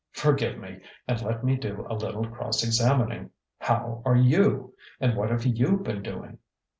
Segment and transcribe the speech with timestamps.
[0.13, 3.29] Forgive me, and let me do a little cross examining.
[3.59, 4.73] How are you?
[4.99, 6.39] And what have you been doing?